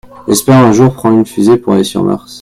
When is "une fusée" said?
1.19-1.57